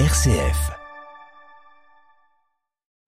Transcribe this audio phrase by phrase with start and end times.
[0.00, 0.72] RCF.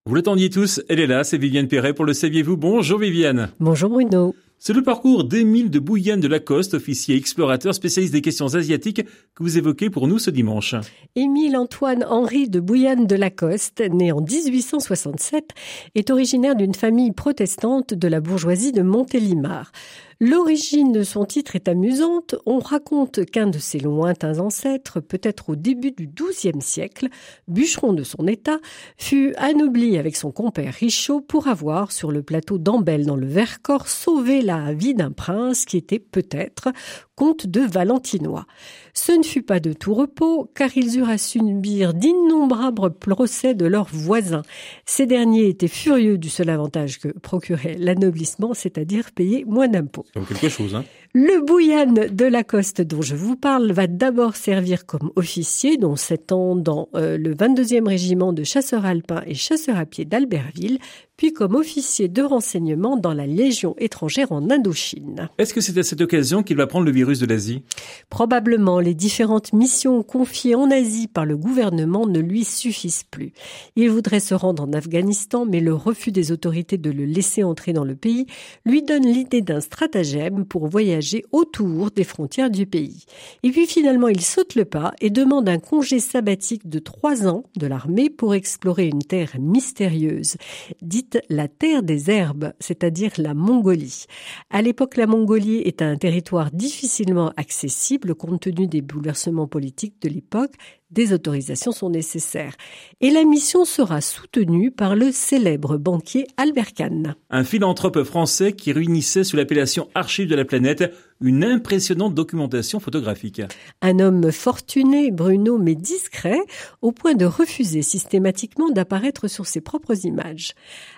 [0.06, 2.56] Vous l'attendiez tous, elle est là, c'est Viviane Perret pour le Saviez-vous?
[2.56, 3.50] Bonjour Viviane.
[3.58, 4.36] Bonjour Bruno.
[4.58, 9.42] C'est le parcours d'Émile de Bouillane de Lacoste, officier explorateur spécialiste des questions asiatiques, que
[9.42, 10.74] vous évoquez pour nous ce dimanche.
[11.14, 15.50] Émile Antoine Henri de Bouillane de Lacoste, né en 1867,
[15.94, 19.72] est originaire d'une famille protestante de la bourgeoisie de Montélimar.
[20.18, 22.36] L'origine de son titre est amusante.
[22.46, 27.08] On raconte qu'un de ses lointains ancêtres, peut-être au début du XIIe siècle,
[27.48, 28.58] bûcheron de son état,
[28.96, 33.88] fut anobli avec son compère Richaud pour avoir, sur le plateau d'Ambel dans le Vercors,
[33.88, 36.68] sauvé la vie d'un prince qui était peut-être
[37.16, 38.46] comte de Valentinois.
[38.94, 43.66] Ce ne fut pas de tout repos, car ils eurent à subir d'innombrables procès de
[43.66, 44.42] leurs voisins.
[44.84, 50.04] Ces derniers étaient furieux du seul avantage que procurait l'anoblissement, c'est-à-dire payer moins d'impôts.
[50.28, 50.84] quelque chose, hein
[51.18, 56.32] le Bouillane de Lacoste dont je vous parle va d'abord servir comme officier, dont 7
[56.32, 60.78] ans dans euh, le 22e régiment de chasseurs alpins et chasseurs à pied d'Albertville,
[61.16, 65.30] puis comme officier de renseignement dans la Légion étrangère en Indochine.
[65.38, 67.62] Est-ce que c'est à cette occasion qu'il va prendre le virus de l'Asie
[68.10, 73.32] Probablement, les différentes missions confiées en Asie par le gouvernement ne lui suffisent plus.
[73.76, 77.72] Il voudrait se rendre en Afghanistan, mais le refus des autorités de le laisser entrer
[77.72, 78.26] dans le pays
[78.64, 83.04] lui donne l'idée d'un stratagème pour voyager autour des frontières du pays.
[83.42, 87.44] Et puis finalement, il saute le pas et demande un congé sabbatique de trois ans
[87.56, 90.36] de l'armée pour explorer une terre mystérieuse,
[90.82, 94.06] dite la terre des herbes, c'est-à-dire la Mongolie.
[94.50, 96.50] À l'époque, la Mongolie est un territoire
[96.96, 100.54] difficilement accessible compte tenu des bouleversements politiques de l'époque
[100.90, 102.56] des autorisations sont nécessaires.
[103.00, 107.16] Et la mission sera soutenue par le célèbre banquier Albert Kahn.
[107.28, 113.42] Un philanthrope français qui réunissait sous l'appellation Archives de la planète une impressionnante documentation photographique.
[113.82, 116.40] Un homme fortuné, Bruno, mais discret,
[116.82, 120.52] au point de refuser systématiquement d'apparaître sur ses propres images.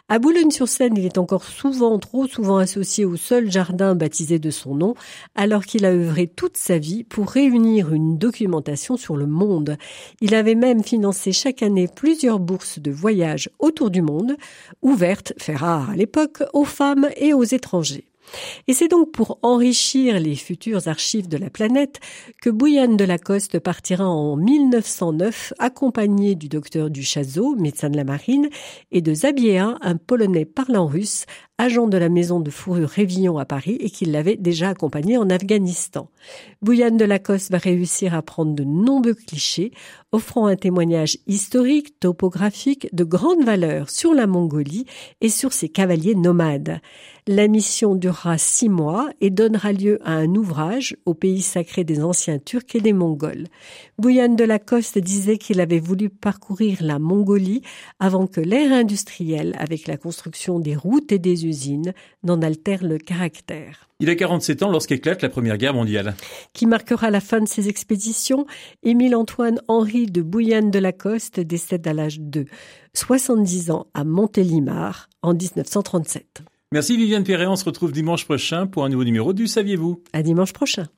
[0.09, 4.75] À Boulogne-sur-Seine, il est encore souvent, trop souvent associé au seul jardin baptisé de son
[4.75, 4.95] nom,
[5.35, 9.77] alors qu'il a œuvré toute sa vie pour réunir une documentation sur le monde.
[10.21, 14.37] Il avait même financé chaque année plusieurs bourses de voyage autour du monde,
[14.83, 18.07] ouvertes, fait rare à l'époque, aux femmes et aux étrangers.
[18.67, 22.01] Et c'est donc pour enrichir les futures archives de la planète
[22.43, 28.49] que Bouillane de Lacoste partira en 1909 accompagné du docteur Duchazot, médecin de la marine,
[28.91, 31.27] et de Zabiéa, un Polonais parlant russe,
[31.59, 35.29] agent de la maison de fourrure Révillon à Paris et qui l'avait déjà accompagné en
[35.29, 36.09] Afghanistan.
[36.63, 39.73] Bouillane de Lacoste va réussir à prendre de nombreux clichés,
[40.13, 44.87] offrant un témoignage historique, topographique de grande valeur sur la Mongolie
[45.21, 46.81] et sur ses cavaliers nomades.
[47.27, 52.03] La mission durera six mois et donnera lieu à un ouvrage au pays sacré des
[52.03, 53.49] anciens Turcs et des Mongols.
[53.99, 57.61] Bouillane de Lacoste disait qu'il avait voulu parcourir la Mongolie
[58.01, 61.45] avant que l'ère industrielle, avec la construction des routes et des
[62.23, 63.89] n'en altère le caractère.
[64.01, 66.15] Il a 47 ans lorsqu'éclate la Première Guerre mondiale.
[66.53, 68.47] Qui marquera la fin de ses expéditions,
[68.83, 72.47] Émile-Antoine Henri de Bouillane de Lacoste décède à l'âge de
[72.95, 76.43] 70 ans à Montélimar en 1937.
[76.71, 80.03] Merci Viviane Perret, on se retrouve dimanche prochain pour un nouveau numéro du Saviez-vous?
[80.13, 80.89] À dimanche prochain.